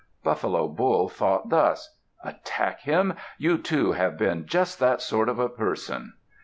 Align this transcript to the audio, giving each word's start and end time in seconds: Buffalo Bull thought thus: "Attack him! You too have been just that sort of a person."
Buffalo 0.23 0.67
Bull 0.67 1.09
thought 1.09 1.49
thus: 1.49 1.97
"Attack 2.23 2.79
him! 2.79 3.13
You 3.37 3.59
too 3.59 3.91
have 3.91 4.17
been 4.17 4.47
just 4.47 4.79
that 4.79 4.99
sort 4.99 5.29
of 5.29 5.37
a 5.37 5.47
person." 5.47 6.13